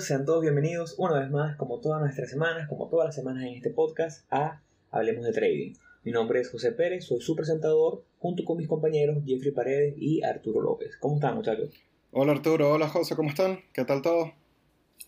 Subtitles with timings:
[0.00, 3.54] Sean todos bienvenidos una vez más, como todas nuestras semanas, como todas las semanas en
[3.54, 5.74] este podcast, a Hablemos de Trading.
[6.02, 10.22] Mi nombre es José Pérez, soy su presentador, junto con mis compañeros Jeffrey Paredes y
[10.22, 10.96] Arturo López.
[10.98, 11.74] ¿Cómo están muchachos?
[12.10, 13.60] Hola Arturo, hola José, ¿cómo están?
[13.74, 14.32] ¿Qué tal todo?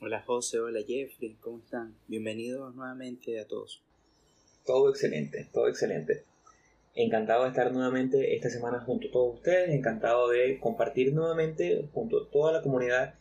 [0.03, 1.95] Hola José, hola Jeffrey, ¿cómo están?
[2.07, 3.83] Bienvenidos nuevamente a todos.
[4.67, 6.25] Todo excelente, todo excelente.
[6.95, 12.19] Encantado de estar nuevamente esta semana junto a todos ustedes, encantado de compartir nuevamente junto
[12.19, 13.15] a toda la comunidad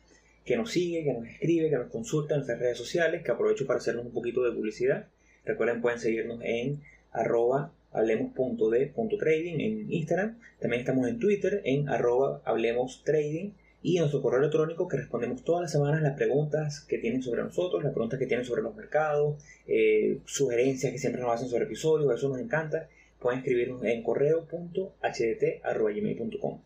[0.45, 3.65] que nos sigue, que nos escribe, que nos consulta en nuestras redes sociales, que aprovecho
[3.65, 5.07] para hacernos un poquito de publicidad.
[5.45, 10.37] Recuerden, pueden seguirnos en arroba hablemos.de.trading en Instagram.
[10.59, 15.43] También estamos en Twitter en arroba hablemos trading y en nuestro correo electrónico que respondemos
[15.43, 18.75] todas las semanas las preguntas que tienen sobre nosotros, las preguntas que tienen sobre los
[18.75, 22.89] mercados, eh, sugerencias que siempre nos hacen sobre episodios, eso nos encanta.
[23.19, 26.61] Pueden escribirnos en correo.hdt.gmail.com.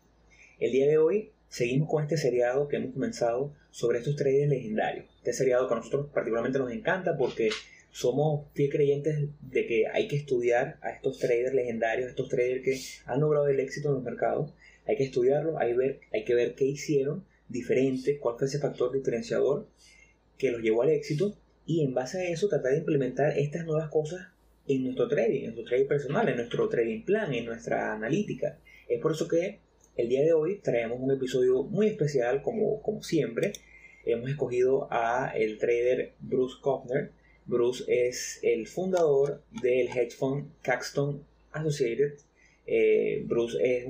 [0.60, 5.06] El día de hoy seguimos con este seriado que hemos comenzado sobre estos traders legendarios.
[5.18, 7.50] Este seriado que a nosotros particularmente nos encanta porque
[7.90, 12.80] somos fiel creyentes de que hay que estudiar a estos traders legendarios, estos traders que
[13.06, 14.52] han logrado el éxito en los mercados.
[14.86, 18.92] Hay que estudiarlos, hay, ver, hay que ver qué hicieron diferente, cuál fue ese factor
[18.92, 19.66] diferenciador
[20.36, 23.90] que los llevó al éxito y en base a eso tratar de implementar estas nuevas
[23.90, 24.28] cosas
[24.66, 28.58] en nuestro trading, en nuestro trading personal, en nuestro trading plan, en nuestra analítica.
[28.86, 29.60] Es por eso que
[29.98, 33.52] el día de hoy traemos un episodio muy especial como, como siempre.
[34.06, 37.10] Hemos escogido a el trader Bruce Kofner,
[37.44, 42.12] Bruce es el fundador del hedge fund Caxton Associated.
[42.66, 43.88] Eh, Bruce es,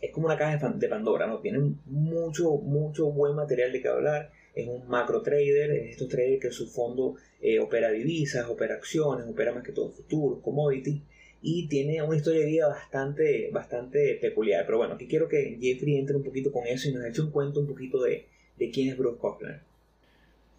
[0.00, 1.40] es como una caja de Pandora, ¿no?
[1.40, 4.30] Tiene mucho, mucho buen material de que hablar.
[4.54, 9.26] Es un macro trader, es estos traders que su fondo eh, opera divisas, opera acciones,
[9.26, 11.02] opera más que todo futuros, commodities
[11.42, 14.64] y tiene una historia de vida bastante, bastante peculiar.
[14.66, 17.30] Pero bueno, aquí quiero que Jeffrey entre un poquito con eso y nos eche un
[17.30, 18.26] cuento un poquito de,
[18.58, 19.60] de quién es Bruce Kofler.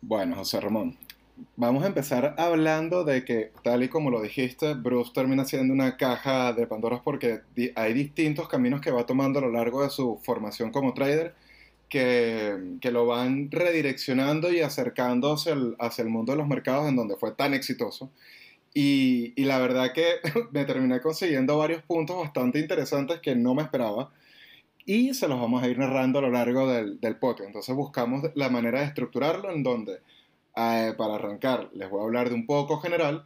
[0.01, 0.95] Bueno, José Ramón,
[1.55, 5.97] vamos a empezar hablando de que, tal y como lo dijiste, Bruce termina siendo una
[5.97, 7.41] caja de Pandoras porque
[7.75, 11.33] hay distintos caminos que va tomando a lo largo de su formación como trader
[11.89, 14.65] que, que lo van redireccionando y el,
[15.79, 18.11] hacia el, mundo de los mercados en donde fue tan exitoso.
[18.73, 20.15] Y, la verdad que
[20.51, 24.11] me terminé consiguiendo varios puntos bastante interesantes que no me esperaba
[24.85, 27.47] y se los vamos a ir narrando a lo largo del, del podcast.
[27.47, 29.99] Entonces buscamos la manera de estructurarlo en donde
[30.59, 33.23] eh, para arrancar, les voy a hablar de un poco general,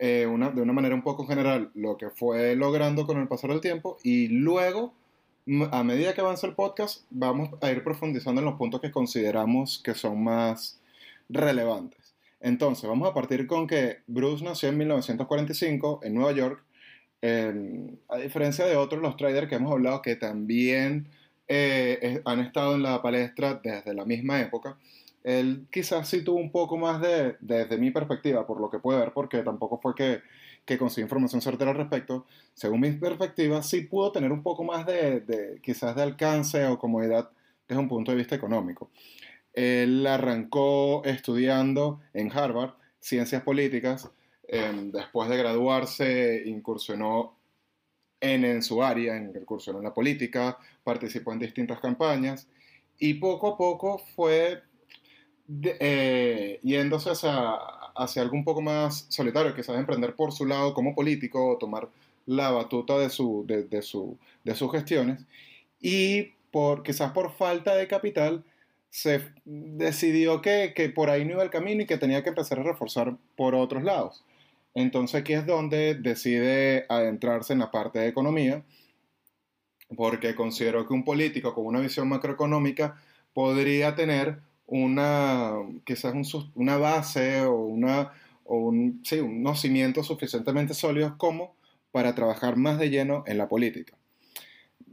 [0.00, 3.60] eh, de una manera un poco general, lo que fue logrando con el pasar del
[3.60, 4.92] tiempo y luego,
[5.70, 9.80] a medida que avanza el podcast, vamos a ir profundizando en los puntos que consideramos
[9.84, 10.80] que son más
[11.28, 12.03] relevantes.
[12.44, 16.64] Entonces, vamos a partir con que Bruce nació en 1945 en Nueva York,
[17.22, 21.08] a diferencia de otros los traders que hemos hablado que también
[21.48, 24.76] eh, han estado en la palestra desde la misma época
[25.24, 29.00] él quizás sí tuvo un poco más de, desde mi perspectiva, por lo que puedo
[29.00, 30.20] ver, porque tampoco fue que,
[30.66, 34.84] que conseguí información certera al respecto, según mi perspectiva, sí pudo tener un poco más
[34.86, 37.30] de, de, quizás de alcance o comodidad
[37.66, 38.90] desde un punto de vista económico.
[39.54, 44.10] Él arrancó estudiando en Harvard ciencias políticas,
[44.48, 47.36] eh, después de graduarse incursionó
[48.20, 52.48] en, en su área, incursionó en la política, participó en distintas campañas
[52.98, 54.62] y poco a poco fue
[55.62, 57.54] eh, yéndose hacia,
[57.96, 61.88] hacia, algo un poco más solitario, quizás emprender por su lado como político o tomar
[62.26, 65.26] la batuta de, su, de, de, su, de sus gestiones.
[65.80, 68.44] Y por, quizás por falta de capital,
[68.94, 72.60] se decidió que, que, por ahí no iba el camino y que tenía que empezar
[72.60, 74.24] a reforzar por otros lados.
[74.72, 78.62] Entonces aquí es donde decide adentrarse en la parte de economía,
[79.96, 83.02] porque considero que un político con una visión macroeconómica
[83.32, 84.38] podría tener
[84.68, 85.54] una,
[85.84, 86.14] quizás
[86.54, 88.12] una base o, una,
[88.44, 91.56] o un, sí, unos cimientos suficientemente sólidos como
[91.90, 93.96] para trabajar más de lleno en la política.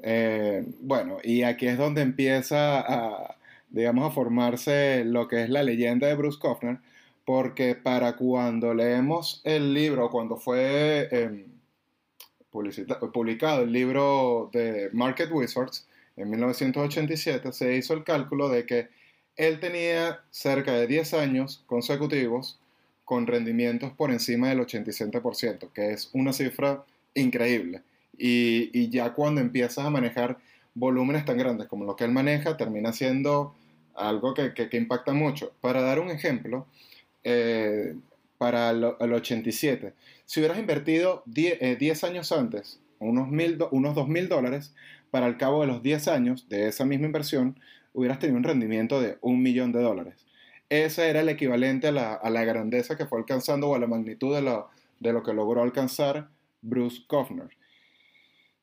[0.01, 3.37] Eh, bueno, y aquí es donde empieza a,
[3.71, 6.79] digamos, a formarse lo que es la leyenda de Bruce Kofner,
[7.25, 11.45] porque para cuando leemos el libro, cuando fue eh,
[12.51, 15.87] publicado el libro de Market Wizards
[16.17, 18.89] en 1987, se hizo el cálculo de que
[19.37, 22.59] él tenía cerca de 10 años consecutivos
[23.05, 26.83] con rendimientos por encima del 87%, que es una cifra
[27.13, 27.81] increíble.
[28.17, 30.37] Y, ya cuando empiezas a manejar
[30.75, 33.55] volúmenes tan grandes como los que él maneja, termina siendo
[33.95, 35.53] algo que, impacta mucho.
[35.61, 36.67] Para dar un ejemplo,
[37.23, 37.95] eh,
[38.37, 39.93] para el, 87,
[40.25, 44.73] si hubieras invertido 10, eh, años antes, unos, mil, unos 2 mil dólares,
[45.11, 47.59] para el cabo de los 10 años de esa misma inversión,
[47.93, 50.25] hubieras tenido un rendimiento de un millón de dólares.
[50.69, 53.87] ese era el equivalente a la, a la grandeza que fue alcanzando o a la
[53.87, 56.29] magnitud de lo, de lo que logró alcanzar
[56.61, 57.49] Bruce Kofner.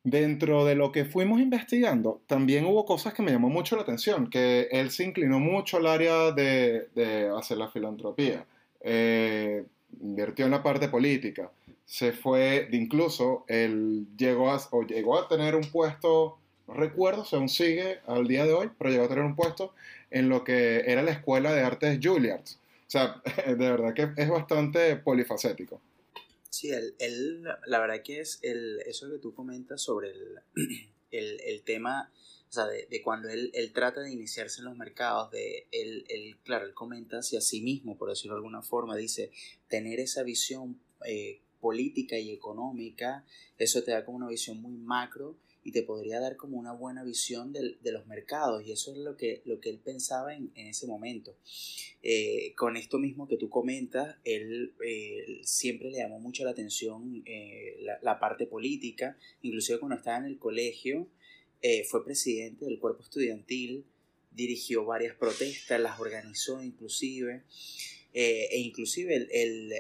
[0.05, 4.31] Dentro de lo que fuimos investigando, también hubo cosas que me llamó mucho la atención,
[4.31, 6.89] que él se inclinó mucho al área de,
[7.37, 8.45] hacer la filantropía,
[8.81, 9.65] eh,
[10.01, 11.51] invirtió en la parte política,
[11.89, 17.35] se fue, incluso él llegó a, o llegó a tener un puesto, no recuerdo si
[17.35, 19.73] aún sigue al día de hoy, pero llegó a tener un puesto
[20.11, 22.43] en lo que era la Escuela de Artes Juilliard.
[22.43, 25.81] O sea, de verdad que es bastante polifacético.
[26.51, 30.39] Sí, él, la verdad que es el, eso que tú comentas sobre el,
[31.11, 32.11] el, el tema,
[32.49, 36.05] o sea, de, de cuando él, él, trata de iniciarse en los mercados, de él,
[36.09, 39.31] él, claro, él comenta hacia sí mismo, por decirlo de alguna forma, dice,
[39.69, 43.27] tener esa visión eh, política y económica,
[43.59, 47.05] eso te da como una visión muy macro y te podría dar como una buena
[47.05, 50.51] visión de, de los mercados y eso es lo que, lo que él pensaba en,
[50.55, 51.37] en ese momento.
[52.03, 57.23] Eh, con esto mismo que tú comentas, él eh, siempre le llamó mucho la atención
[57.27, 61.09] eh, la, la, parte política, inclusive cuando estaba en el colegio,
[61.91, 63.85] fue presidente del cuerpo estudiantil,
[64.31, 67.43] dirigió varias protestas, las organizó inclusive.
[68.15, 69.29] Eh, e inclusive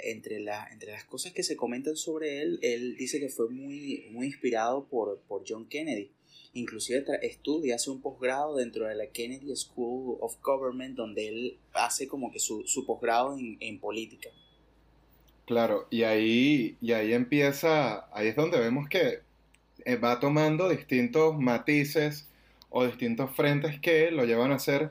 [0.04, 0.40] entre,
[0.70, 4.86] entre las cosas que se comentan sobre él, él dice que fue muy, muy inspirado
[4.86, 6.10] por, por John Kennedy.
[6.52, 12.06] Inclusive estudia, hace un posgrado dentro de la Kennedy School of Government donde él hace
[12.06, 14.30] como que su, su posgrado en, en, política.
[15.46, 19.20] Claro, y ahí, y ahí empieza, ahí es donde vemos que
[19.84, 22.28] eh, va tomando distintos matices
[22.70, 24.90] o distintos frentes que lo llevan a ser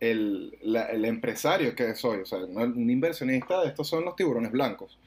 [0.00, 4.98] el, el, empresario que soy, o sea, un inversionista, estos son los tiburones blancos.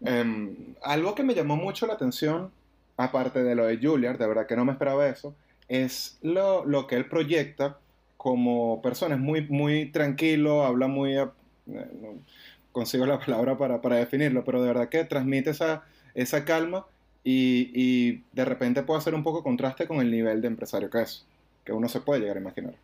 [0.00, 2.50] Um, algo que me llamó mucho la atención,
[2.96, 5.34] aparte de lo de Juilliard, de verdad que no me esperaba eso,
[5.68, 7.78] es lo, lo que él proyecta
[8.16, 9.14] como persona.
[9.14, 11.16] Es muy, muy tranquilo, habla muy...
[11.16, 11.26] Eh,
[11.66, 12.18] no
[12.74, 15.84] consigo la palabra para, para, definirlo, pero de verdad que transmite esa,
[16.14, 16.84] esa calma
[17.22, 21.00] y, y de repente puede hacer un poco contraste con el nivel de empresario que
[21.02, 21.24] es,
[21.64, 22.74] que uno se puede llegar a imaginar.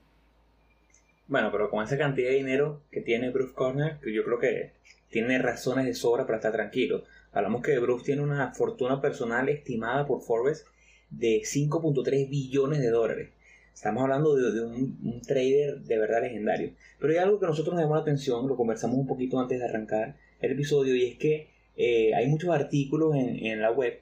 [1.30, 4.72] Bueno, pero con esa cantidad de dinero que tiene Bruce Corner, yo creo que
[5.10, 7.04] tiene razones de sobra para estar tranquilo.
[7.30, 10.66] Hablamos que Bruce tiene una fortuna personal estimada por Forbes
[11.08, 13.28] de 5.3 billones de dólares.
[13.72, 16.72] Estamos hablando de, un, trader de verdad legendario.
[16.98, 19.64] Pero hay algo que nosotros nos llamó la atención, lo conversamos un poquito antes de
[19.66, 24.00] arrancar el episodio, y es que eh, hay muchos artículos en, la web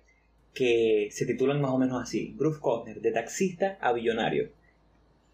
[0.55, 4.49] que se titulan más o menos así: Bruce Corner, de taxista a billonario.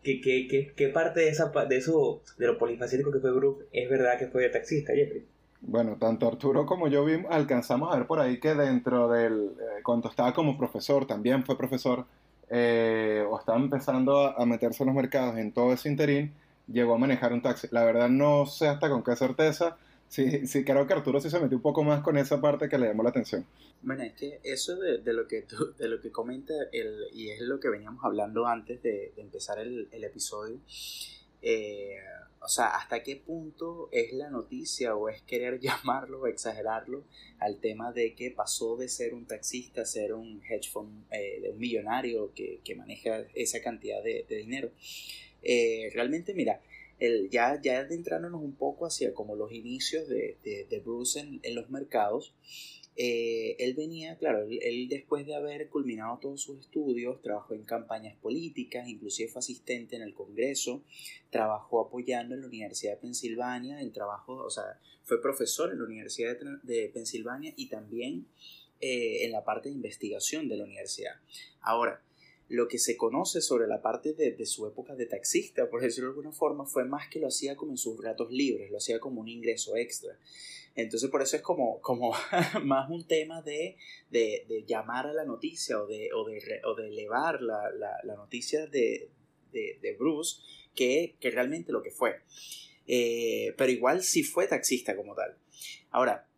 [0.05, 3.65] ¿Qué, qué, qué, qué parte de, esa, de eso, de lo polifacético que fue Bruce,
[3.73, 5.25] es verdad que fue taxista, Jeffrey?
[5.63, 9.83] Bueno, tanto Arturo como yo vimos, alcanzamos a ver por ahí que dentro del, eh,
[9.83, 12.05] cuando estaba como profesor, también fue profesor,
[12.51, 16.35] eh, o estaba empezando a, meterse en los mercados en todo ese interín,
[16.69, 17.69] llegó a manejar un taxi.
[17.71, 19.79] La verdad no sé hasta con qué certeza,
[20.15, 22.79] sí, sí creo que Arturo sí se metió un poco más con esa parte que
[22.79, 23.45] le llamó la atención.
[23.83, 27.31] Bueno, es que eso de, de lo que tú, de lo que comenta el, y
[27.31, 30.59] es lo que veníamos hablando antes de, de empezar el, el episodio,
[31.43, 31.99] eh,
[32.41, 37.05] o sea, hasta qué punto es la noticia o es querer llamarlo o exagerarlo
[37.39, 41.41] al tema de que pasó de ser un taxista a ser un hedge fund, eh,
[41.43, 44.71] de un millonario que, que, maneja esa cantidad de, de dinero.
[45.43, 46.61] Eh, realmente, mira,
[46.99, 51.41] el, ya, ya adentrándonos un poco hacia como los inicios de, de, de Bruce en,
[51.43, 52.35] en, los mercados,
[52.97, 58.17] eh, él venía, claro, él, después de haber culminado todos sus estudios, trabajó en campañas
[58.17, 60.83] políticas, inclusive fue asistente en el Congreso,
[61.31, 65.85] trabajó apoyando en la Universidad de Pensilvania, el trabajo, o sea, fue profesor en la
[65.85, 68.27] Universidad de, de Pensilvania y también
[68.81, 71.15] eh, en la parte de investigación de la universidad.
[71.63, 72.03] Ahora,
[72.49, 76.11] lo que se conoce sobre la parte de, de, su época de taxista, por decirlo
[76.11, 79.01] de alguna forma, fue más que lo hacía como en sus ratos libres, lo hacía
[79.01, 80.19] como un ingreso extra.
[80.77, 82.13] Entonces por eso es como, como
[82.65, 83.77] más un tema de,
[84.11, 87.97] de, de, llamar a la noticia o de, o de, o de elevar la, la,
[88.03, 89.11] la noticia de,
[89.99, 90.41] Bruce
[90.75, 92.21] que, que, realmente lo que fue.
[92.87, 95.37] Eh, pero igual sí fue taxista como tal.
[95.91, 96.29] Ahora,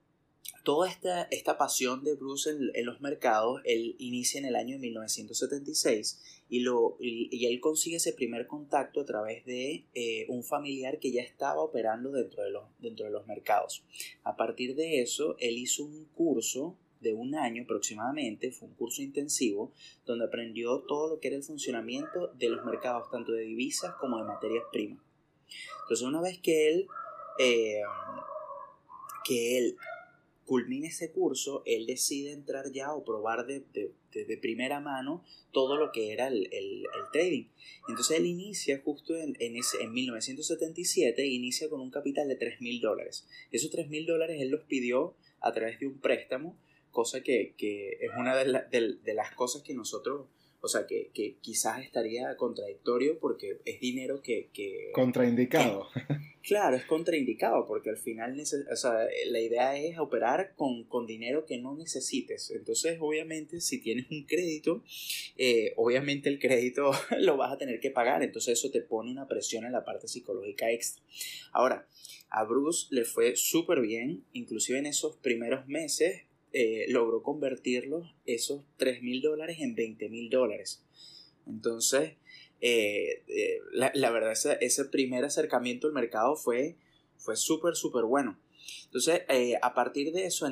[0.67, 6.43] toda esta, esta pasión de Bruce en, los mercados, él inicia en el año 1976
[6.49, 11.13] y, y, y él consigue ese primer contacto a través de eh, un familiar que
[11.13, 13.85] ya estaba operando dentro de, los, dentro de los mercados.
[14.25, 19.03] A partir de eso, él hizo un curso de un año aproximadamente, fue un curso
[19.03, 19.73] intensivo,
[20.05, 24.19] donde aprendió todo lo que era el funcionamiento de los mercados, tanto de divisas como
[24.19, 25.01] de materias primas.
[25.83, 26.89] Entonces, una vez que él,
[27.39, 27.83] eh,
[29.25, 29.77] que él
[30.47, 33.65] culmina ese curso, él decide entrar ya o probar de,
[34.41, 36.49] primera mano todo lo que era el,
[37.13, 37.49] trading.
[37.89, 42.61] Entonces él inicia justo en, en, ese, en 1977, inicia con un capital de 3
[42.61, 43.27] mil dólares.
[43.51, 46.57] Esos 3 mil dólares él los pidió a través de un préstamo,
[46.91, 50.29] cosa que, es una de, de las cosas que nosotros
[50.61, 51.11] o sea, que,
[51.41, 54.51] quizás estaría contradictorio porque es dinero que...
[54.93, 55.89] Contraindicado.
[56.43, 61.59] claro, es contraindicado porque al final o sea, la idea es operar con, dinero que
[61.59, 62.51] no necesites.
[62.51, 64.83] Entonces, obviamente, si tienes un crédito,
[65.37, 68.23] eh, obviamente el crédito lo vas a tener que pagar.
[68.23, 71.03] Entonces eso te pone una presión en la parte psicológica extra.
[71.53, 71.87] Ahora,
[72.29, 76.26] a Bruce le fue súper bien, inclusive en esos primeros meses
[76.59, 80.83] eh, logró convertirlos esos 3 mil dólares en 20 mil dólares.
[81.47, 82.15] Entonces,
[82.63, 86.79] eh, eh, la, verdad, ese, ese, primer acercamiento al mercado fue,
[87.19, 88.41] fue súper, súper bueno.
[88.87, 89.21] Entonces,
[89.61, 90.47] a partir de eso,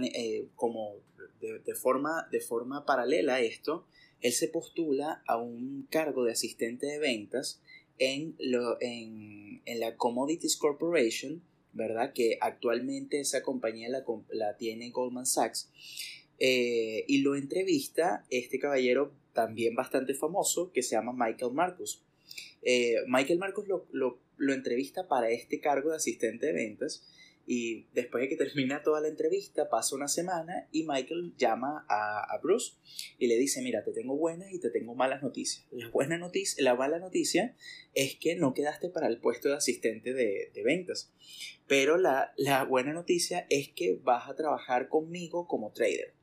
[0.56, 0.96] como
[1.40, 3.86] de, forma, de forma paralela a esto,
[4.20, 7.62] él se postula a un cargo de asistente de ventas
[7.96, 11.42] en, lo, en, en la Commodities Corporation,
[11.74, 12.12] ¿verdad?
[12.12, 15.70] Que actualmente esa compañía la, tiene Goldman Sachs.
[16.38, 22.02] Eh, y lo entrevista este caballero también bastante famoso que se llama Michael Marcus.
[22.62, 24.18] Eh, Michael Marcus lo, lo,
[24.52, 27.04] entrevista para este cargo de asistente de ventas
[27.46, 32.38] y después de que termina toda la entrevista, pasa una semana y Michael llama a,
[32.42, 32.74] Bruce
[33.18, 35.66] y le dice, mira, te tengo buenas y te tengo malas noticias.
[35.70, 37.54] La, buena noticia, la mala noticia
[37.94, 41.12] es que no quedaste para el puesto de asistente de, ventas.
[41.66, 42.32] Pero la,
[42.68, 46.14] buena noticia es que vas a trabajar conmigo como trader.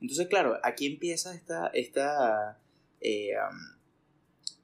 [0.00, 2.60] Entonces, claro, aquí empieza esta, esta
[3.00, 3.32] eh,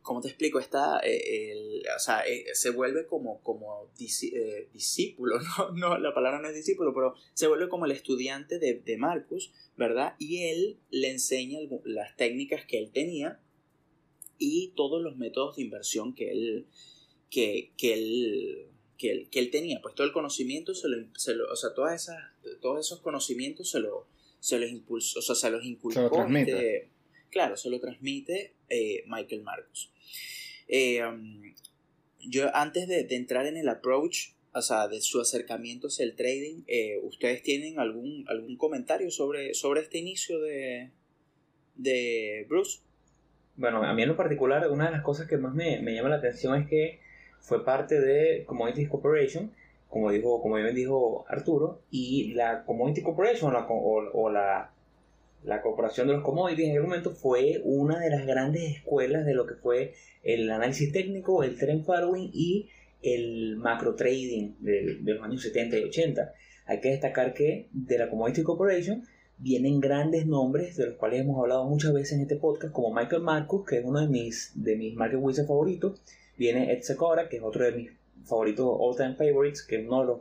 [0.07, 0.61] ¿cómo te explico?
[0.61, 5.73] Está, eh, o sea, eh, se vuelve como, como eh, discípulo, ¿no?
[5.73, 5.99] ¿no?
[5.99, 10.15] La palabra no es discípulo, pero se vuelve como el estudiante de, de Marcus, ¿verdad?
[10.21, 13.41] Y él le enseña las técnicas que él tenía
[14.39, 16.67] y todos los métodos de inversión que él,
[17.29, 19.83] que, que él, que él, que él tenía.
[19.83, 22.23] Pues todo el conocimiento, se lo, se lo, o sea, todas esas,
[22.61, 24.07] todos esos conocimientos se, lo,
[24.39, 26.29] se los impulsó, o sea, se los inculcó.
[26.29, 26.91] Se
[27.29, 28.56] claro, se lo transmite
[29.07, 29.93] Michael Marcus.
[30.69, 31.43] Eh, um,
[32.21, 36.63] yo antes de, entrar en el approach, o sea, de su acercamiento hacia el trading,
[36.67, 40.91] eh, ¿ustedes tienen algún, algún comentario sobre, sobre este inicio de,
[41.77, 42.81] de Bruce?
[43.57, 46.17] Bueno, a mí en lo particular, una de las cosas que más me, llama la
[46.17, 47.01] atención es que
[47.41, 49.53] fue parte de Commodities Corporation,
[49.89, 54.76] como dijo, como bien dijo Arturo, y la Commodity Corporation o la la
[55.63, 59.47] Corporación de los Commodities en aquel momento fue una de las grandes escuelas de lo
[59.47, 62.69] que fue el análisis técnico, el trend following y
[63.03, 66.33] el macro trading de, los años 70 y 80.
[66.67, 69.05] Hay que destacar que de la Commodity Corporation
[69.39, 73.23] vienen grandes nombres de los cuales hemos hablado muchas veces en este podcast, como Michael
[73.23, 76.01] Marcus, que es uno de mis, de mis market wizards favoritos,
[76.37, 77.91] viene Ed Secora, que es otro de mis
[78.25, 80.21] favoritos all time favorites, que es uno de los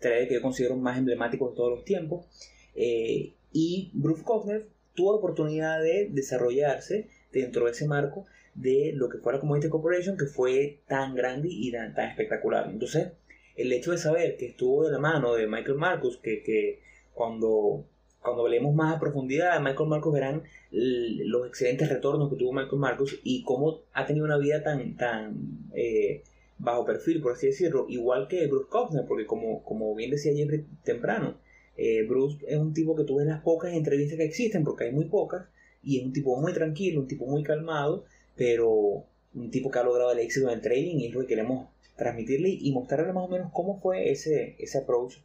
[0.00, 2.26] traders que yo considero más emblemáticos de todos los tiempos.
[2.74, 9.18] Eh, y Bruce Kofner tuvo oportunidad de desarrollarse dentro de ese marco de lo que
[9.18, 12.68] fue la Commodity Corporation, que fue tan grande y tan, espectacular.
[12.68, 13.12] Entonces,
[13.56, 16.80] el hecho de saber que estuvo de la mano de Michael Marcus, que, que
[17.12, 17.86] cuando,
[18.20, 20.42] cuando hablemos más a profundidad de Michael Marcus verán
[20.72, 25.68] los excelentes retornos que tuvo Michael Marcus y cómo ha tenido una vida tan, tan
[25.74, 26.24] eh,
[26.58, 30.66] bajo perfil, por así decirlo, igual que Bruce Kofner, porque como, como bien decía Jeffrey
[30.82, 31.36] temprano,
[31.76, 34.92] eh, Bruce es un tipo que tú ves las pocas entrevistas que existen, porque hay
[34.92, 35.46] muy pocas,
[35.82, 38.04] y es un tipo muy tranquilo, un tipo muy calmado,
[38.36, 39.04] pero
[39.34, 41.68] un tipo que ha logrado el éxito en el trading y es lo que queremos
[41.96, 45.16] transmitirle y mostrarle más o menos cómo fue ese, ese approach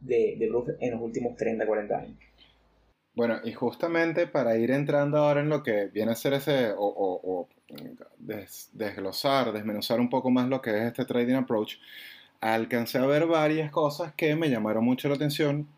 [0.00, 2.16] de, de Bruce en los últimos 30, 40 años.
[3.14, 6.84] Bueno, y justamente para ir entrando ahora en lo que viene a ser ese, o,
[6.86, 7.48] o,
[8.72, 11.76] desglosar, desmenuzar un poco más lo que es este trading approach,
[12.40, 15.68] alcancé a ver varias cosas que me llamaron mucho la atención,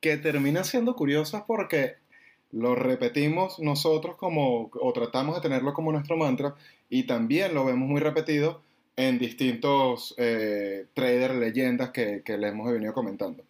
[0.00, 1.96] que terminan siendo curiosas porque
[2.52, 6.54] lo repetimos nosotros como, o tratamos de tenerlo como nuestro mantra,
[6.88, 8.62] y también lo vemos muy repetido
[8.96, 13.44] en distintos eh, traders, leyendas que, que le hemos venido comentando.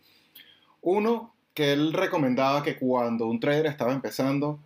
[0.83, 4.61] Uno, que él recomendaba que cuando un trader estaba empezando,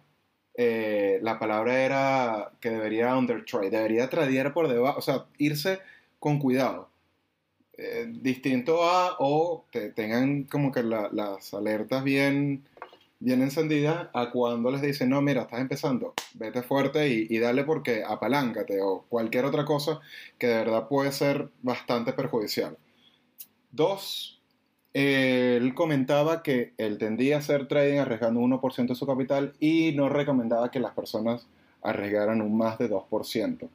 [0.56, 5.80] eh, la palabra era que debería undertrade, debería tradear por debajo, o sea, irse
[6.20, 6.88] con cuidado.
[7.76, 12.62] Eh, distinto a o que tengan como que las alertas bien,
[13.18, 17.64] bien encendidas a cuando les dicen, no, mira, estás empezando, vete fuerte y, y, dale
[17.64, 20.00] porque apaláncate o cualquier otra cosa
[20.38, 22.76] que de verdad puede ser bastante perjudicial.
[23.72, 24.40] Dos,
[24.92, 30.08] él comentaba que él tendía a hacer trading arriesgando 1% de su capital y no
[30.08, 31.48] recomendaba que las personas
[31.82, 33.68] arriesgaran un más de 2%.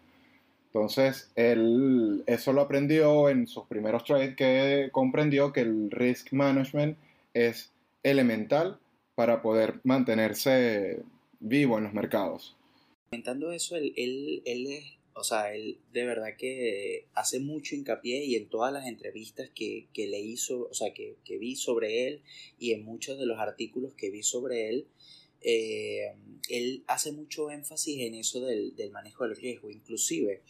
[0.73, 6.97] Entonces, él eso lo aprendió en sus primeros trades que comprendió que el risk management
[7.33, 7.71] es
[8.03, 8.79] elemental
[9.15, 11.01] para poder mantenerse
[11.39, 12.55] vivo en los mercados.
[13.09, 18.23] Comentando eso, él, él, él es o sea, él de verdad que hace mucho hincapié
[18.23, 22.07] y en todas las entrevistas que, que le hizo, o sea, que, que, vi sobre
[22.07, 22.21] él
[22.57, 24.87] y en muchos de los artículos que vi sobre él,
[25.41, 26.13] eh,
[26.49, 29.69] él hace mucho énfasis en eso del, del manejo del riesgo.
[29.69, 30.41] Inclusive,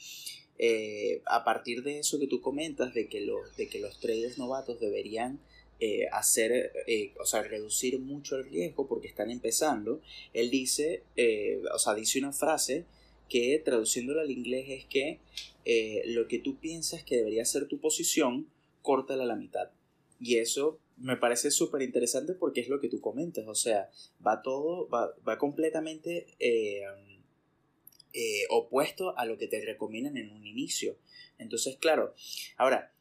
[0.58, 4.38] eh, a partir de eso que tú comentas, de que los, de que los traders
[4.38, 5.40] novatos deberían
[5.80, 6.74] eh, hacer,
[7.20, 10.02] o sea, reducir mucho el riesgo porque están empezando,
[10.34, 11.04] él dice,
[11.74, 12.86] o sea, dice una frase
[13.30, 15.20] que traduciéndolo al inglés es que
[15.64, 18.50] eh, lo que tú piensas que debería ser tu posición,
[18.82, 19.70] córtala a la mitad.
[20.20, 23.90] Y eso me parece súper interesante porque es lo que tú comentas, o sea,
[24.26, 26.84] va todo, va, completamente eh,
[28.14, 30.98] eh, opuesto a lo que te recomiendan en un inicio.
[31.38, 32.14] Entonces, claro,
[32.58, 32.94] ahora,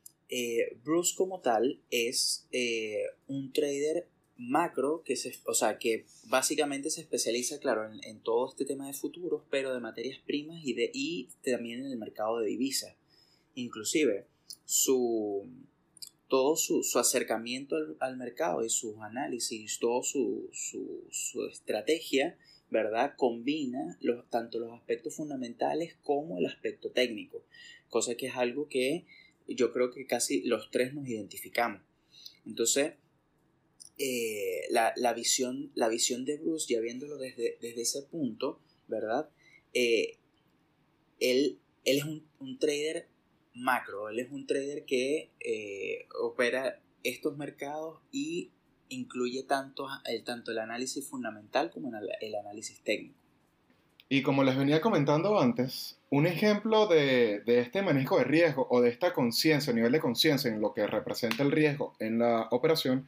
[0.85, 2.47] Bruce como tal es
[3.27, 8.65] un trader macro, que se, o sea, que básicamente se especializa, claro, en, todo este
[8.65, 12.47] tema de futuros, pero de materias primas y, de, y también en el mercado de
[12.47, 12.95] divisas.
[13.57, 14.27] Inclusive,
[14.65, 15.45] su,
[16.29, 22.39] todo su, acercamiento al, mercado y sus análisis, todo su, su, estrategia,
[22.71, 23.15] ¿verdad?
[23.17, 27.45] Combina los, tanto los aspectos fundamentales como el aspecto técnico,
[27.89, 29.07] cosa que es algo que
[29.49, 31.81] yo creo que casi los tres nos identificamos.
[32.45, 32.95] Entonces,
[33.99, 39.29] eh, la, visión, la visión de Bruce, ya viéndolo desde, desde ese punto, ¿verdad?
[39.75, 40.19] Eh,
[41.19, 43.09] él, él, es un, trader
[43.55, 48.51] macro, él es un trader que eh, opera estos mercados y
[48.89, 53.19] incluye tanto el, tanto el análisis fundamental como el, análisis técnico.
[54.09, 58.81] Y como les venía comentando antes, un ejemplo de, de este manejo de riesgo o
[58.81, 63.07] de esta conciencia, nivel de conciencia en lo que representa el riesgo en la operación,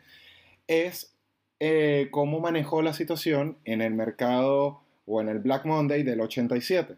[0.66, 1.14] es
[1.62, 6.96] eh, cómo manejó la situación en el mercado o en el Black Monday del 87.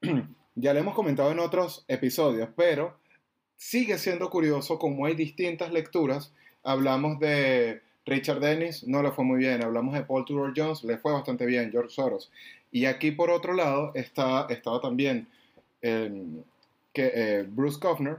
[0.60, 2.96] ya lo hemos comentado en otros episodios, pero
[3.56, 6.32] sigue siendo curioso cómo hay distintas lecturas.
[6.64, 9.62] Hablamos de Richard Dennis, no le fue muy bien.
[9.62, 11.70] Hablamos de Paul Tudor Jones, le fue bastante bien.
[11.70, 12.30] George Soros.
[12.72, 15.28] Y aquí por otro lado está, estaba también
[15.80, 16.42] em,
[16.92, 18.18] que, eh, Bruce Kofner.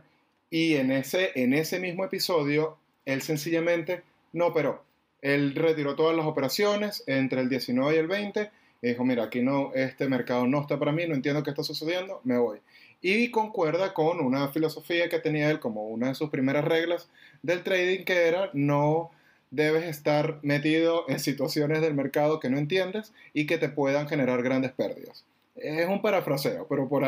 [0.49, 4.01] Y en ese, en ese mismo episodio, él sencillamente,
[4.33, 4.83] no, pero
[5.21, 8.49] él retiró todas las operaciones entre el 19 y el 20
[8.87, 12.21] dijo, mira, aquí no, este mercado no está para mí, no entiendo qué está sucediendo,
[12.23, 12.59] me voy.
[13.01, 17.09] Y concuerda con una filosofía que tenía él como una de sus primeras reglas
[17.41, 19.11] del trading, que era no
[19.51, 24.43] debes estar metido en situaciones del mercado que no entiendes y que te puedan generar
[24.43, 25.25] grandes pérdidas.
[25.55, 27.03] Es un parafraseo, pero por,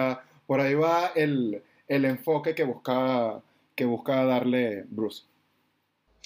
[0.47, 3.41] por ahí va el, el enfoque que busca,
[3.75, 5.23] que busca darle Bruce.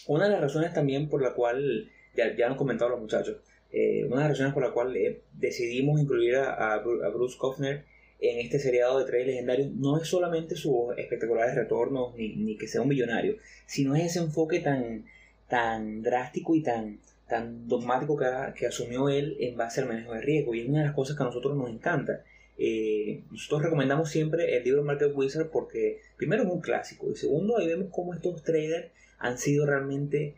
[0.08, 3.38] Una de las razones también por la cual, ya, ya han comentado los muchachos,
[3.78, 6.82] eh, una de las razones por la cual eh, decidimos incluir a,
[7.14, 7.84] Bruce Kofner
[8.22, 12.70] en este seriado de tres legendarios no es solamente sus espectaculares retornos ni, ni, que
[12.70, 13.36] sea un millonario,
[13.66, 15.04] sino es ese enfoque tan,
[15.50, 18.26] tan drástico y tan, tan dogmático que,
[18.58, 20.56] que, asumió él en base al manejo de riesgo.
[20.56, 22.24] Y es una de las cosas que a nosotros nos encanta.
[22.58, 27.58] Eh, nosotros recomendamos siempre el libro Market Wizard porque primero es un clásico y segundo
[27.58, 30.36] ahí vemos cómo estos traders han sido realmente,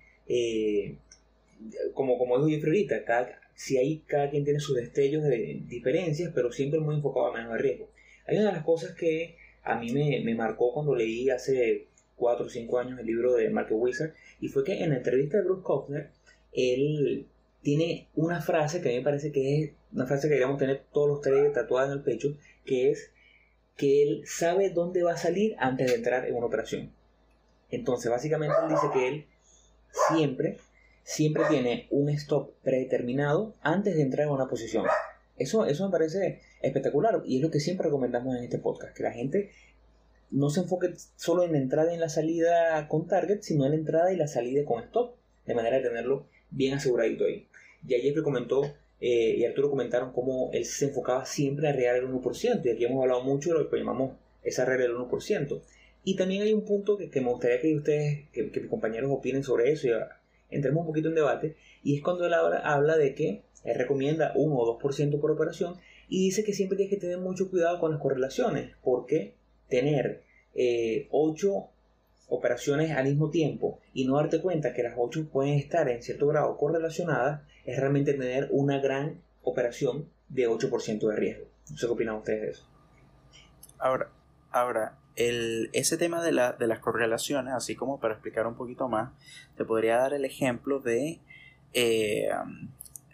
[1.93, 6.31] como, como dijo Jeffrey ahorita, cada, si hay, cada quien tiene sus destellos de diferencias,
[6.33, 7.89] pero siempre muy enfocado a manejo de riesgo.
[8.27, 12.45] Hay una de las cosas que a mí me, me marcó cuando leí hace 4
[12.45, 15.43] o 5 años el libro de Mark Wizard, y fue que en la entrevista de
[15.43, 16.09] Bruce Kofner,
[16.53, 17.27] él
[17.61, 20.83] tiene una frase que a mí me parece que es una frase que deberíamos tener
[20.91, 23.11] todos los tres tatuadas en el pecho, que es
[23.75, 26.91] que él sabe dónde va a salir antes de entrar en una operación.
[27.69, 29.25] Entonces, básicamente él dice que él
[30.09, 30.57] siempre,
[31.07, 34.85] siempre tiene un stop predeterminado antes de entrar en una posición.
[35.37, 39.03] Eso, eso me parece espectacular y es lo que siempre recomendamos en este podcast, que
[39.03, 39.51] la gente
[40.31, 43.71] no se enfoque solo en la entrada y en la salida con target, sino en
[43.71, 45.15] la entrada y la salida con stop,
[45.45, 47.47] de manera de tenerlo bien aseguradito ahí.
[47.83, 48.63] Ya Jeffrey comentó
[48.99, 52.83] eh, y Arturo comentaron cómo él se enfocaba siempre a regar el 1%, y aquí
[52.83, 55.61] hemos hablado mucho de lo que llamamos esa regla del 1%.
[56.03, 59.71] Y también hay un punto que, me gustaría que ustedes, que, mis compañeros opinen sobre
[59.71, 59.91] eso y
[60.49, 64.55] entremos un poquito en debate, y es cuando él habla, de que él recomienda 1
[64.55, 65.75] o 2% por operación
[66.09, 69.33] y dice que siempre tienes que tener mucho cuidado con las correlaciones, porque
[69.67, 70.23] tener
[71.11, 71.67] 8,
[72.29, 76.27] operaciones al mismo tiempo y no darte cuenta que las 8 pueden estar en cierto
[76.27, 81.45] grado correlacionadas, es realmente tener una gran operación de 8% de riesgo.
[81.69, 82.65] No sé qué opinan ustedes de eso.
[83.77, 84.09] Ahora,
[84.51, 88.87] ahora el, ese tema de, la, de las correlaciones, así como para explicar un poquito
[88.87, 89.11] más,
[89.57, 91.19] te podría dar el ejemplo de,
[91.73, 92.29] eh,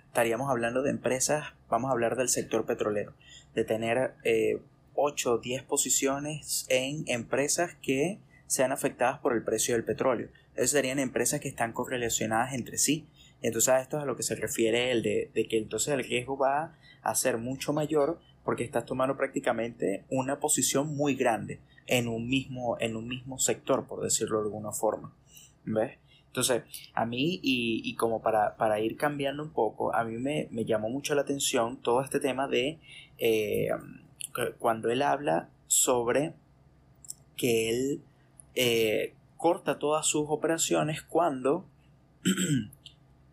[0.06, 3.14] estaríamos hablando de empresas, vamos a hablar del sector petrolero,
[3.56, 4.62] de tener eh,
[4.96, 10.28] 8 o 10 posiciones en empresas que sean afectadas por el precio del petróleo.
[10.56, 13.08] Esas serían empresas que están correlacionadas entre sí.
[13.42, 16.04] Entonces a esto es a lo que se refiere el de, de que entonces el
[16.04, 22.08] riesgo va a ser mucho mayor porque estás tomando prácticamente una posición muy grande en
[22.08, 25.14] un mismo, en un mismo sector, por decirlo de alguna forma.
[25.66, 25.98] ¿Ves?
[26.28, 26.64] Entonces,
[26.96, 30.66] a mí, y, y como para, para, ir cambiando un poco, a mí me, me,
[30.66, 32.80] llamó mucho la atención todo este tema de
[33.20, 33.70] eh,
[34.58, 36.34] cuando él habla sobre
[37.38, 38.02] que él
[38.56, 41.66] eh, corta todas sus operaciones cuando,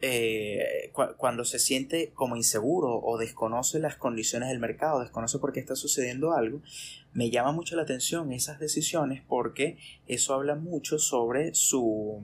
[0.02, 5.52] eh, cu cuando se siente como inseguro o desconoce las condiciones del mercado, desconoce por
[5.52, 6.62] qué está sucediendo algo,
[7.12, 12.22] me llama mucho la atención esas decisiones porque eso habla mucho sobre su,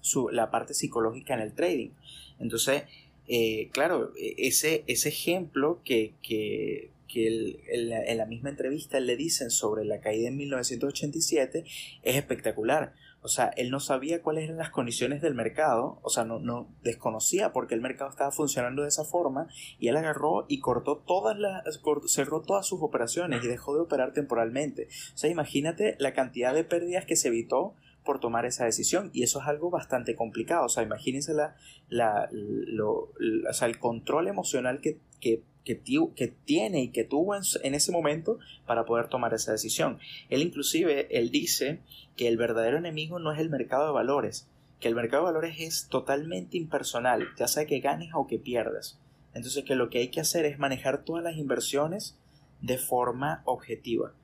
[0.00, 1.90] su la parte psicológica en el trading.
[2.38, 2.84] Entonces,
[3.28, 9.50] eh, claro, e, ese, ese ejemplo que, que, que en la misma entrevista le dicen
[9.50, 11.64] sobre la caída en 1987
[12.02, 12.94] es espectacular.
[13.26, 16.68] O sea, él no sabía cuáles eran las condiciones del mercado, o sea, no, no
[16.84, 19.48] desconocía porque el mercado estaba funcionando de esa forma
[19.80, 21.64] y él agarró y cortó todas las,
[22.06, 24.86] cerró todas sus operaciones y dejó de operar temporalmente.
[25.12, 29.24] O sea, imagínate la cantidad de pérdidas que se evitó por tomar esa decisión y
[29.24, 30.66] eso es algo bastante complicado.
[30.66, 31.56] O sea, imagínense la,
[31.88, 37.74] la, lo, o sea, el control emocional que, que que, tiene y que tuvo en,
[37.74, 39.98] ese momento para poder tomar esa decisión.
[40.30, 41.80] Él inclusive, él dice
[42.16, 44.48] que el verdadero enemigo no es el mercado de valores,
[44.78, 49.00] que el mercado de valores es totalmente impersonal, ya sea que ganes o que pierdas.
[49.34, 52.16] Entonces que lo que hay que hacer es manejar todas las inversiones
[52.62, 54.14] de forma objetiva.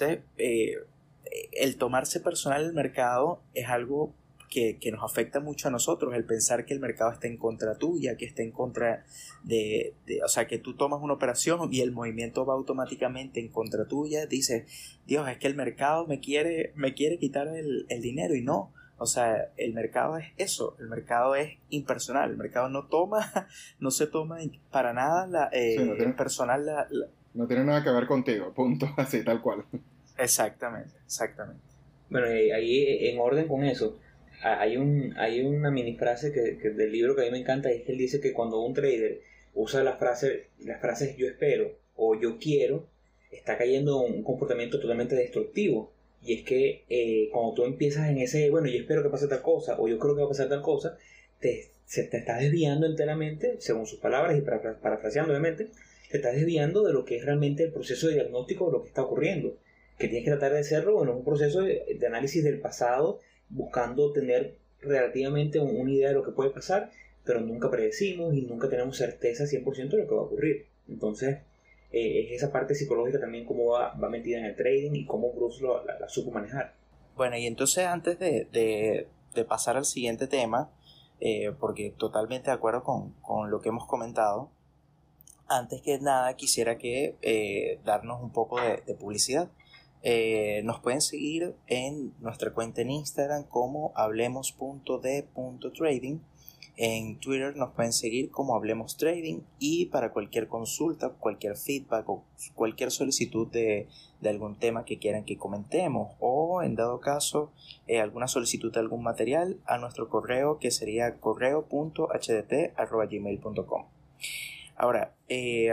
[0.00, 0.74] Eh,
[1.52, 4.12] el tomarse personal el mercado es algo
[4.50, 8.16] que, nos afecta mucho a nosotros, el pensar que el mercado está en contra tuya,
[8.16, 9.04] que está en contra
[9.44, 13.86] de, o sea, que tú tomas una operación y el movimiento va automáticamente en contra
[13.86, 18.42] tuya, dices, Dios, es que el mercado me quiere, me quiere quitar el, dinero y
[18.42, 18.72] no.
[19.02, 23.90] O sea, el mercado es eso, el mercado es impersonal, el mercado no toma, no
[23.90, 24.38] se toma
[24.70, 26.86] para nada la, eh, personal la,
[27.32, 29.64] No tiene nada que ver contigo, punto, así, tal cual.
[30.18, 31.62] Exactamente, exactamente.
[32.10, 33.96] Bueno, ahí en orden con eso,
[34.42, 37.82] hay, un, hay una mini frase que, del libro que a mí me encanta es
[37.82, 39.20] que él dice que cuando un trader
[39.54, 42.86] usa la frase, las frases yo espero o yo quiero,
[43.30, 45.92] está cayendo en un comportamiento totalmente destructivo.
[46.22, 49.42] Y es que eh, cuando tú empiezas en ese, bueno, yo espero que pase tal
[49.42, 50.98] cosa o yo creo que va a pasar tal cosa,
[51.38, 55.68] te, se te está desviando enteramente, según sus palabras y para, parafraseando obviamente,
[56.10, 58.88] te estás desviando de lo que es realmente el proceso de diagnóstico de lo que
[58.88, 59.56] está ocurriendo.
[59.98, 64.12] Que tienes que tratar de hacerlo, bueno, un proceso de, de análisis del pasado buscando
[64.12, 66.90] tener relativamente una idea de lo que puede pasar,
[67.24, 70.66] pero nunca predecimos y nunca tenemos certeza 100% de lo que va a ocurrir.
[70.88, 71.38] Entonces,
[71.92, 75.32] eh, es esa parte psicológica también cómo va, va, metida en el trading y cómo
[75.32, 76.74] Bruce lo, la, supo manejar.
[77.16, 80.70] Bueno, y entonces antes de, de, de pasar al siguiente tema,
[81.20, 84.50] eh, porque totalmente de acuerdo con, con, lo que hemos comentado,
[85.48, 89.50] antes que nada quisiera que eh, darnos un poco de, de publicidad.
[90.02, 96.20] Eh, nos pueden seguir en nuestra cuenta en Instagram como hablemos.de.trading.
[96.82, 102.24] En Twitter nos pueden seguir como Hablemos Trading y para cualquier consulta, cualquier feedback o
[102.54, 103.86] cualquier solicitud de,
[104.24, 107.52] algún tema que quieran que comentemos o en dado caso
[107.86, 113.84] eh, alguna solicitud de algún material a nuestro correo que sería correo.hdt.gmail.com.
[114.76, 115.70] Ahora, eh,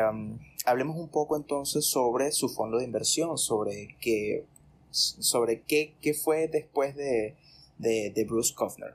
[0.67, 4.43] hablemos un poco entonces sobre su fondo de inversión, sobre qué,
[4.91, 7.35] sobre qué, qué fue después de,
[7.77, 8.93] de, Bruce Kofner.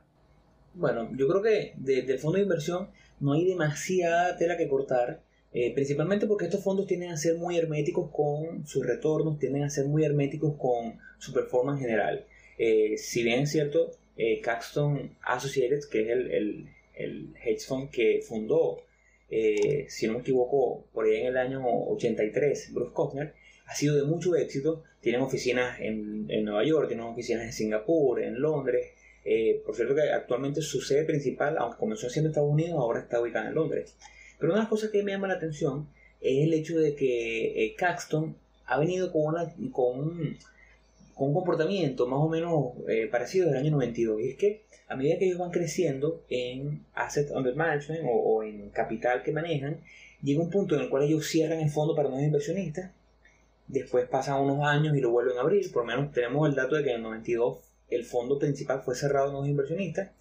[0.75, 5.73] Bueno, yo creo que del fondo de inversión no hay demasiada tela que cortar, eh,
[5.73, 9.85] principalmente porque estos fondos tienden a ser muy herméticos con sus retornos, tienden a ser
[9.85, 12.25] muy herméticos con su performance general.
[12.59, 17.89] Eh, si bien es cierto, eh, Caxton Associates, que es el, el, el hedge fund
[17.89, 18.83] que fundó
[19.35, 23.33] eh, si no me equivoco, por ahí en el año 83, Bruce Kofner,
[23.65, 24.83] ha sido de mucho éxito.
[25.01, 28.91] Tienen oficinas en, Nueva York, tienen oficinas en Singapur, en Londres.
[29.25, 33.19] Eh, por cierto que actualmente su sede principal, aunque comenzó siendo Estados Unidos, ahora está
[33.19, 33.95] ubicada en Londres.
[34.37, 35.87] Pero una de las cosas que me llama la atención
[36.21, 38.35] es el hecho de que eh, Caxton
[38.67, 40.37] ha venido con, una, con,
[41.15, 44.21] con un comportamiento más o menos eh, parecido del año 92.
[44.21, 48.69] Y es que a medida que ellos van creciendo en Asset Under Management o, en
[48.69, 49.81] capital que manejan,
[50.21, 52.91] llega un punto en el cual ellos cierran el fondo para nuevos inversionistas.
[53.67, 55.71] Después pasan unos años y lo vuelven a abrir.
[55.71, 58.95] Por lo menos tenemos el dato de que en el 92 el fondo principal fue
[58.95, 60.11] cerrado a nuevos inversionistas.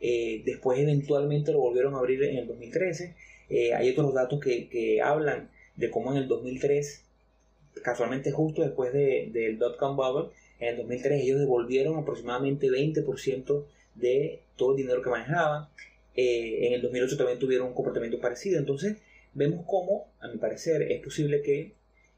[0.00, 3.14] Eh, después eventualmente lo volvieron a abrir en el 2013.
[3.48, 7.04] Eh, hay otros datos que, que hablan de cómo en el 2003
[7.82, 14.40] casualmente justo después del de, dot-com bubble, en el 2003 ellos devolvieron aproximadamente 20% de
[14.56, 15.68] todo el dinero que manejaban.
[16.14, 18.58] Eh, en el 2008 también tuvieron un comportamiento parecido.
[18.58, 18.98] Entonces
[19.34, 21.72] vemos cómo, a mi parecer, es posible que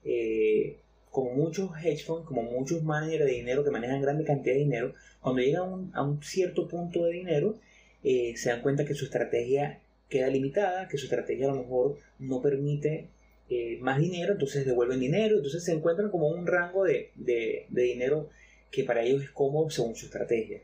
[0.05, 0.77] eh,
[1.11, 4.93] como muchos hedge funds, como muchos managers de dinero que manejan grande cantidad de dinero,
[5.21, 7.55] cuando llegan a un, cierto punto de dinero,
[8.03, 11.99] eh, se dan cuenta que su estrategia queda limitada, que su estrategia a lo mejor
[12.19, 13.09] no permite
[13.51, 18.31] eh, más dinero, entonces devuelven dinero, entonces se encuentran como un rango de, de, dinero
[18.71, 20.61] que para ellos es cómodo según su estrategia.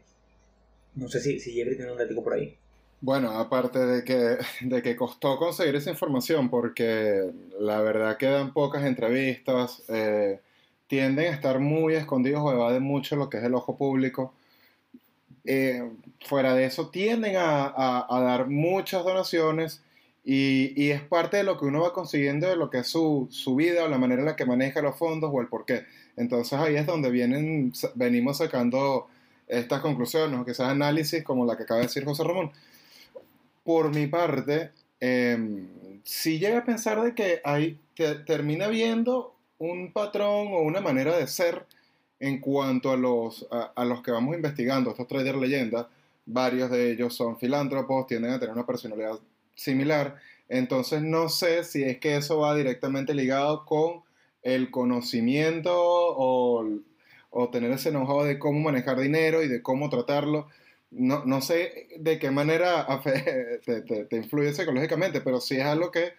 [0.95, 2.57] No sé si, si Jeffrey tiene un dato por ahí.
[3.03, 8.53] Bueno, aparte de que, de que costó conseguir esa información, porque la verdad que dan
[8.55, 10.41] pocas entrevistas, eh,
[10.87, 14.33] tienden a estar muy escondidos o evaden mucho lo que es el ojo público.
[15.45, 15.83] Eh,
[16.25, 19.83] fuera de eso, tienden a, a dar muchas donaciones
[20.33, 23.83] y, es parte de lo que uno va consiguiendo de lo que es su, vida
[23.83, 25.83] o la manera en la que maneja los fondos o el por qué.
[26.17, 29.09] Entonces ahí es donde vienen, venimos sacando
[29.49, 32.53] estas conclusiones o quizás análisis como la que acaba de decir José Ramón.
[33.65, 35.67] Por mi parte, eh,
[36.05, 37.81] sí llega a pensar de que ahí
[38.25, 41.67] termina viendo un patrón o una manera de ser
[42.21, 45.87] en cuanto a los, a, los que vamos investigando, estos traders leyendas,
[46.25, 49.19] varios de ellos son filántropos, tienden a tener una personalidad
[49.61, 50.17] similar.
[50.49, 54.03] Entonces no sé si es que eso va directamente ligado con
[54.43, 56.67] el conocimiento o,
[57.53, 60.49] tener ese know de cómo manejar dinero y de cómo tratarlo.
[60.91, 62.87] No, no sé de qué manera
[63.65, 66.13] te, te, influye psicológicamente, pero sí es algo que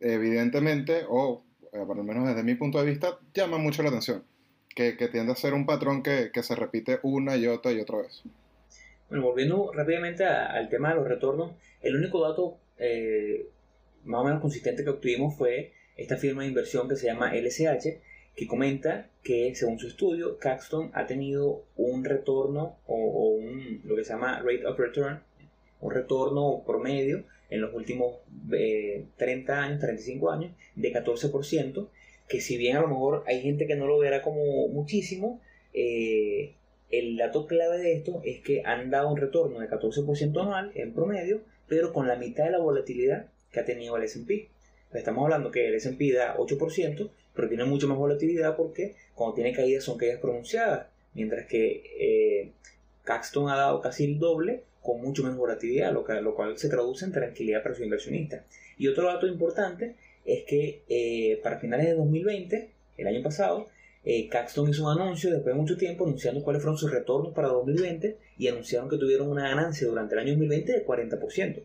[0.00, 4.24] evidentemente, o eh, por lo menos desde mi punto de vista, llama mucho la atención.
[4.74, 8.24] Que, tiende a ser un patrón que, se repite una y otra y otra vez.
[9.08, 11.52] Bueno, volviendo rápidamente al tema de los retornos,
[11.84, 13.48] el único dato eh,
[14.04, 18.00] más o menos consistente que obtuvimos fue esta firma de inversión que se llama LSH,
[18.34, 24.04] que comenta que según su estudio, Caxton ha tenido un retorno o, un, lo que
[24.04, 25.20] se llama rate of return,
[25.80, 28.16] un retorno promedio en los últimos
[28.48, 31.88] 30 eh, años, 35 años, de 14%,
[32.28, 35.40] que si bien a lo mejor hay gente que no lo verá como muchísimo,
[35.72, 36.54] eh,
[36.90, 40.92] el dato clave de esto es que han dado un retorno de 14% anual en
[40.92, 44.48] promedio, pero con la mitad de la volatilidad que ha tenido el S&P.
[44.92, 49.52] Estamos hablando que el S&P da 8%, pero tiene mucho más volatilidad porque cuando tiene
[49.52, 52.52] caídas son caídas pronunciadas, mientras que eh,
[53.02, 57.04] Caxton ha dado casi el doble con mucho menos volatilidad, lo, lo cual se traduce
[57.04, 58.44] en tranquilidad para su inversionista.
[58.76, 63.68] Y otro dato importante es que eh, para finales de 2020, el año pasado,
[64.04, 67.48] eh, Caxton hizo un anuncio después de mucho tiempo anunciando cuáles fueron sus retornos para
[67.48, 71.62] 2020 y anunciaron que tuvieron una ganancia durante el año 2020 de 40%.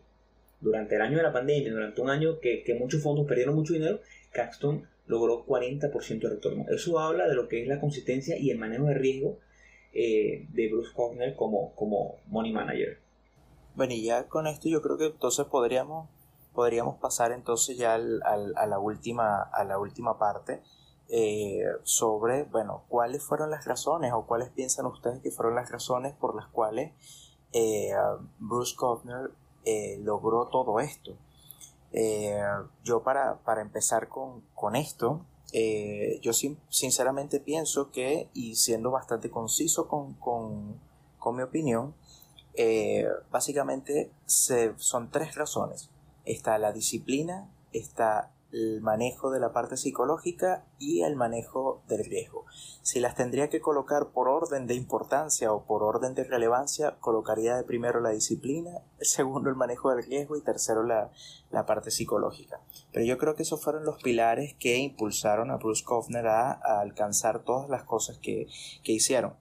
[0.62, 4.00] Durante el año de la pandemia, durante un año que, muchos fondos perdieron mucho dinero,
[4.32, 6.64] Caxton logró 40% de retorno.
[6.70, 9.38] Eso habla de lo que es la consistencia y el manejo de riesgo
[9.92, 12.98] eh, de Bruce Kovner como, como money manager.
[13.74, 16.08] Bueno, y ya con esto yo creo que entonces podríamos,
[16.54, 20.60] podríamos pasar entonces ya al, a, la última, a la última parte
[21.12, 26.14] eh, sobre, bueno, cuáles fueron las razones o cuáles piensan ustedes que fueron las razones
[26.14, 26.92] por las cuales
[27.52, 27.90] eh,
[28.38, 29.32] Bruce Kovner
[29.64, 31.16] eh, logró todo esto.
[32.84, 35.26] yo para, para, empezar con, con esto,
[36.22, 36.32] yo
[36.68, 40.80] sinceramente pienso que, y siendo bastante conciso con, con,
[41.18, 41.92] con mi opinión,
[43.32, 45.90] básicamente son tres razones.
[46.24, 52.46] Está la disciplina, está el manejo de la parte psicológica y el manejo del riesgo.
[52.82, 57.56] Si las tendría que colocar por orden de importancia o por orden de relevancia, colocaría
[57.56, 61.10] de primero la disciplina, segundo el manejo del riesgo y tercero la,
[61.66, 62.60] parte psicológica.
[62.92, 67.44] Pero yo creo que esos fueron los pilares que impulsaron a Bruce Kovner a, alcanzar
[67.44, 68.48] todas las cosas que,
[68.84, 69.34] hicieron.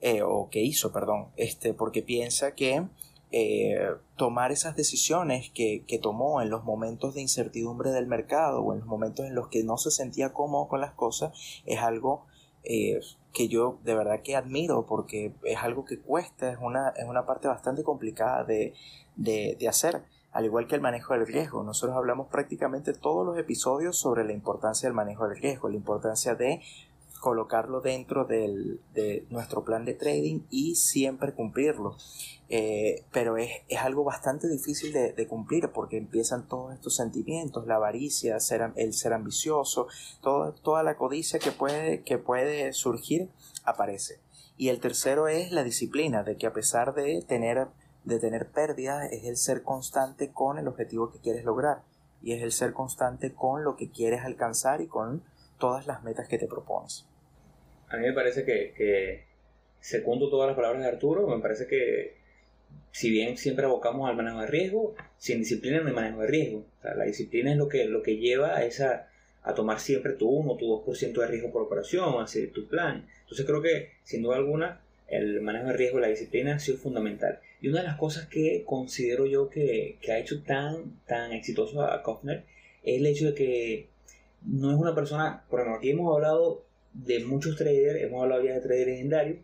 [0.00, 2.86] Eh, o que hizo, perdón, este, porque piensa que
[3.32, 8.80] eh, tomar esas decisiones que, tomó en los momentos de incertidumbre del mercado o en
[8.80, 11.32] los momentos en los que no se sentía cómodo con las cosas
[11.66, 12.26] es algo
[12.64, 13.00] eh,
[13.32, 17.26] que yo de verdad que admiro porque es algo que cuesta, es una, es una
[17.26, 18.74] parte bastante complicada de,
[19.16, 20.02] de hacer
[20.36, 21.62] al igual que el manejo del riesgo.
[21.62, 26.34] Nosotros hablamos prácticamente todos los episodios sobre la importancia del manejo del riesgo, la importancia
[26.34, 26.60] de
[27.18, 31.96] colocarlo dentro del, de nuestro plan de trading y siempre cumplirlo.
[32.48, 33.50] Eh, pero es,
[33.80, 38.36] algo bastante difícil de, cumplir porque empiezan todos estos sentimientos, la avaricia,
[38.76, 39.88] el ser ambicioso,
[40.20, 43.28] toda la codicia que puede, que puede surgir
[43.64, 44.20] aparece.
[44.56, 47.68] Y el tercero es la disciplina, de que a pesar de tener,
[48.04, 51.82] de tener pérdidas, es el ser constante con el objetivo que quieres lograr.
[52.22, 55.22] Y es el ser constante con lo que quieres alcanzar y con
[55.58, 57.06] todas las metas que te propones.
[57.88, 59.24] A mí me parece que, que
[59.80, 62.16] segundo todas las palabras de Arturo, me parece que
[62.90, 66.66] si bien siempre abocamos al manejo de riesgo, sin disciplina no hay manejo de riesgo.
[66.82, 69.08] la disciplina es lo que, lo que lleva a, esa,
[69.42, 73.06] a tomar siempre tu 1 o tu 2% de riesgo por operación, seguir tu plan.
[73.20, 77.40] Entonces creo que, sin duda alguna, el manejo de riesgo la disciplina ha sido fundamental.
[77.60, 81.82] Y una de las cosas que considero yo que, que ha hecho tan, tan exitoso
[81.82, 82.44] a Kofner
[82.82, 83.88] es el hecho de que
[84.46, 88.54] no es una persona, por ejemplo, aquí hemos hablado de muchos traders, hemos hablado ya
[88.54, 89.38] de traders legendarios,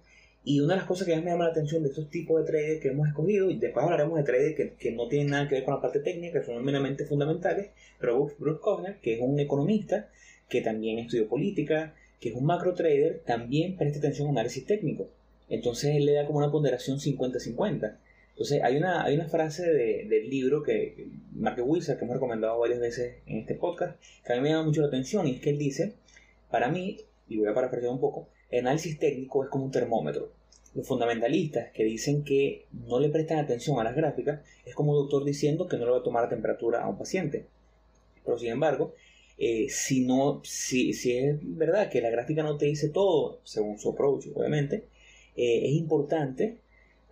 [0.44, 2.50] y una de las cosas que más me llama la atención de estos tipos de
[2.50, 5.56] traders que hemos escogido, y después hablaremos de traders que, que no tienen nada que
[5.56, 9.38] ver con la parte técnica, que son meramente fundamentales, pero Bruce Kovner, que es un
[9.38, 10.08] economista,
[10.48, 15.08] que también estudió política, que es un macro trader, también presta atención a análisis técnico.
[15.48, 17.96] Entonces él le da como una ponderación 50-50.
[18.42, 22.58] Entonces hay una, hay una frase de, del libro que Mark Wilson, que hemos recomendado
[22.58, 25.40] varias veces en este podcast, que a mí me llama mucho la atención, y es
[25.40, 25.94] que él dice,
[26.50, 30.32] para mí, y voy a parafrasear un poco, el análisis técnico es como un termómetro.
[30.74, 34.98] Los fundamentalistas que dicen que no le prestan atención a las gráficas es como un
[34.98, 37.46] doctor diciendo que no le va a tomar la temperatura a un paciente.
[38.24, 38.92] Pero sin embargo,
[39.38, 43.78] eh, si, no, si, si, es verdad que la gráfica no te dice todo, según
[43.78, 44.88] su approach, obviamente,
[45.36, 46.58] eh, es importante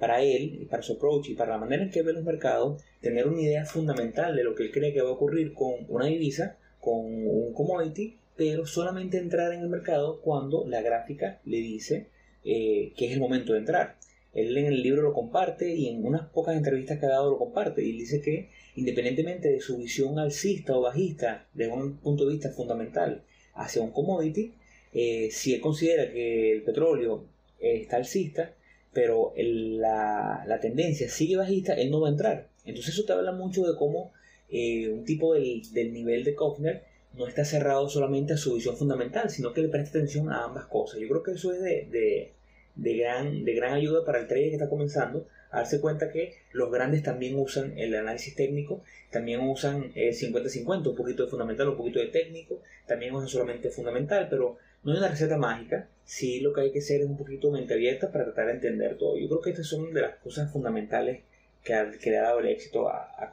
[0.01, 3.29] para él, para su approach y para la manera en que ve los mercados, tener
[3.29, 6.57] una idea fundamental de lo que él cree que va a ocurrir con una divisa,
[6.81, 12.07] con un commodity pero solamente entrar en el mercado cuando la gráfica le dice
[12.43, 13.99] eh, que es el momento de entrar.
[14.33, 17.39] Él en el libro lo comparte y en unas pocas entrevistas que ha dado lo
[17.39, 22.33] comparte y dice que independientemente de su visión alcista o bajista desde un punto de
[22.33, 24.55] vista fundamental hacia un commodity,
[24.95, 27.27] eh, si él considera que el petróleo
[27.59, 28.55] está alcista,
[28.93, 32.49] pero la, la, tendencia sigue bajista, él no va a entrar.
[32.65, 34.13] Entonces eso te habla mucho de cómo
[34.49, 36.83] eh, un tipo del, del nivel de Kofner
[37.17, 40.67] no está cerrado solamente a su visión fundamental, sino que le presta atención a ambas
[40.67, 41.01] cosas.
[41.01, 42.33] Yo creo que eso es de,
[42.77, 46.71] gran, de gran ayuda para el trader que está comenzando, a darse cuenta que los
[46.71, 51.77] grandes también usan el análisis técnico, también usan el 50-50, un poquito de fundamental, un
[51.77, 56.53] poquito de técnico, también usan solamente fundamental, pero no hay una receta mágica, sí lo
[56.53, 59.17] que hay que hacer es un poquito mente abierta para tratar de entender todo.
[59.17, 61.21] Yo creo que estas son de las cosas fundamentales
[61.63, 61.75] que,
[62.11, 63.31] le ha dado el éxito a, a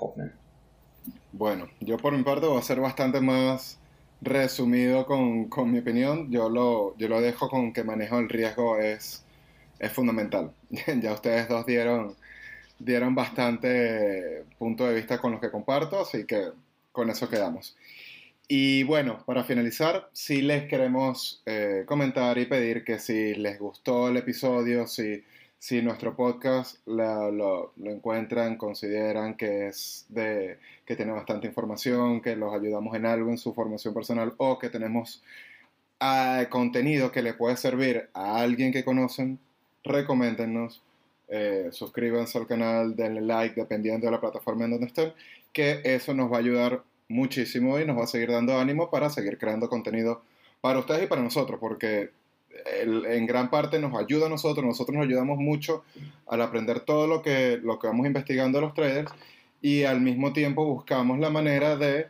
[1.31, 3.77] bueno, yo por mi parte voy a ser bastante más
[4.21, 6.31] resumido con, mi opinión.
[6.31, 9.23] Yo lo, yo lo dejo con que manejo el riesgo es,
[9.79, 10.51] es fundamental.
[11.01, 12.15] ya ustedes dos dieron,
[12.79, 16.49] dieron bastante punto de vista con los que comparto, así que
[16.91, 17.75] con eso quedamos.
[18.47, 24.07] Y bueno, para finalizar, sí les queremos eh, comentar y pedir que si les gustó
[24.07, 25.23] el episodio, si
[25.59, 32.53] si nuestro podcast lo, encuentran, consideran que es de que tiene bastante información, que los
[32.53, 35.23] ayudamos en algo en su formación personal o que tenemos
[35.99, 39.39] ah, contenido que le puede servir a alguien que conocen,
[39.83, 40.81] recomiéndennos,
[41.27, 45.13] eh, suscríbanse al canal, denle like dependiendo de la plataforma en donde estén,
[45.53, 49.09] que eso nos va a ayudar muchísimo y nos va a seguir dando ánimo para
[49.09, 50.21] seguir creando contenido
[50.61, 52.11] para ustedes y para nosotros, porque
[52.65, 55.83] en gran parte nos ayuda a nosotros, nosotros nos ayudamos mucho
[56.27, 59.11] al aprender todo lo que, lo que vamos investigando los traders
[59.61, 62.07] y al mismo tiempo buscamos la manera de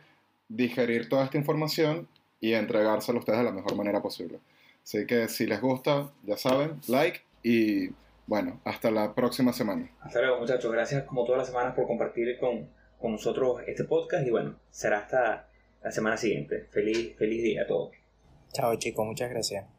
[0.48, 2.08] digerir toda esta información
[2.40, 4.38] y entregársela a ustedes de la mejor manera posible.
[4.82, 7.90] Así que si les gusta, ya saben, like y
[8.26, 9.90] bueno, hasta la próxima semana.
[10.00, 14.26] Hasta luego muchachos, gracias como todas las semanas por compartir con, con nosotros este podcast
[14.26, 15.48] y bueno, será hasta
[15.82, 16.66] la semana siguiente.
[16.70, 17.92] Feliz, feliz día a todos.
[18.52, 19.77] Chao chicos, muchas gracias.